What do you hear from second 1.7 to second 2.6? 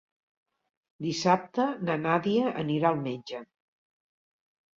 na Nàdia